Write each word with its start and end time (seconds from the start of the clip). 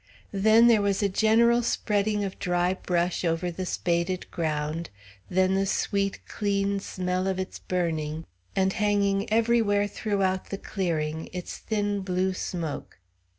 Then 0.33 0.65
there 0.65 0.81
was 0.81 1.03
a 1.03 1.09
general 1.09 1.61
spreading 1.61 2.23
of 2.23 2.39
dry 2.39 2.73
brush 2.73 3.23
over 3.23 3.51
the 3.51 3.67
spaded 3.67 4.25
ground, 4.31 4.89
then 5.29 5.53
the 5.53 5.67
sweet, 5.67 6.21
clean 6.27 6.79
smell 6.79 7.27
of 7.27 7.37
its 7.37 7.59
burning, 7.59 8.25
and, 8.55 8.73
hanging 8.73 9.31
everywhere 9.31 9.87
throughout 9.87 10.49
the 10.49 10.57
clearing, 10.57 11.29
its 11.33 11.55
thin 11.59 11.99
blue 11.99 12.33
smoke. 12.33 12.97